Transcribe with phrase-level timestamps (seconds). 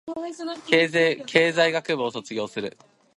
[0.65, 2.75] 経済学部を卒業する